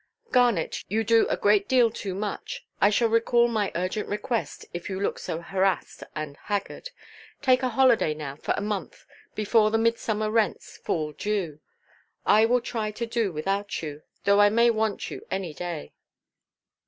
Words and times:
"Garnet, 0.31 0.83
you 0.87 1.03
do 1.03 1.27
a 1.27 1.37
great 1.37 1.67
deal 1.67 1.91
too 1.91 2.15
much. 2.15 2.65
I 2.81 2.89
shall 2.89 3.07
recall 3.07 3.47
my 3.47 3.71
urgent 3.75 4.09
request, 4.09 4.65
if 4.73 4.89
you 4.89 4.99
look 4.99 5.19
so 5.19 5.41
harassed 5.41 6.01
and 6.15 6.37
haggard. 6.45 6.89
Take 7.43 7.61
a 7.61 7.69
holiday 7.69 8.15
now 8.15 8.35
for 8.37 8.55
a 8.57 8.61
month, 8.61 9.05
before 9.35 9.69
the 9.69 9.77
midsummer 9.77 10.31
rents 10.31 10.75
fall 10.79 11.11
due. 11.11 11.59
I 12.25 12.47
will 12.47 12.61
try 12.61 12.89
to 12.89 13.05
do 13.05 13.31
without 13.31 13.83
you; 13.83 14.01
though 14.23 14.41
I 14.41 14.49
may 14.49 14.71
want 14.71 15.11
you 15.11 15.23
any 15.29 15.53
day." 15.53 15.93